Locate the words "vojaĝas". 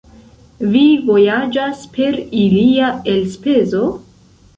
1.09-1.83